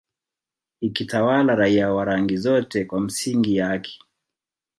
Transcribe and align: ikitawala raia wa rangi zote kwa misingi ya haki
ikitawala 0.81 1.55
raia 1.55 1.91
wa 1.93 2.05
rangi 2.05 2.37
zote 2.37 2.85
kwa 2.85 3.01
misingi 3.01 3.55
ya 3.57 3.67
haki 3.67 4.01